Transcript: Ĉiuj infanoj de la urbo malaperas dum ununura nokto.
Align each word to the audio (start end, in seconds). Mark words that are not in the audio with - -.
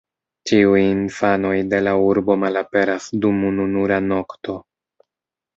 Ĉiuj 0.51 0.79
infanoj 0.83 1.51
de 1.73 1.81
la 1.89 1.93
urbo 2.05 2.37
malaperas 2.45 3.11
dum 3.27 3.47
ununura 3.53 4.01
nokto. 4.09 4.57